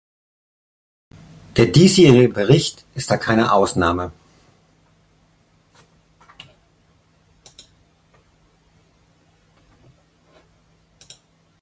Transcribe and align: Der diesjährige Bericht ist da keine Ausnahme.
Der 1.57 1.67
diesjährige 1.67 2.29
Bericht 2.33 2.83
ist 2.95 3.11
da 3.11 3.17
keine 3.17 3.51
Ausnahme. 3.53 4.11